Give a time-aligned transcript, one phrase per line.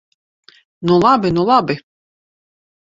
[0.85, 1.75] Nu labi, nu labi!